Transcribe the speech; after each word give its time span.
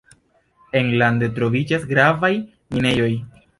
Enlande 0.79 1.29
troviĝas 1.37 1.87
gravaj 1.93 2.35
minejoj. 2.41 3.15